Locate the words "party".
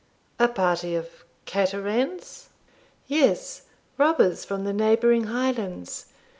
0.47-0.95